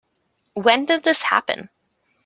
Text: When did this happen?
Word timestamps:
When 0.55 0.85
did 0.85 1.03
this 1.03 1.21
happen? 1.21 1.69